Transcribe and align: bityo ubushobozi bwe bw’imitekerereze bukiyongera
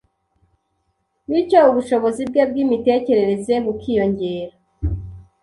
bityo 1.29 1.59
ubushobozi 1.69 2.21
bwe 2.29 2.41
bw’imitekerereze 2.49 3.53
bukiyongera 3.65 4.55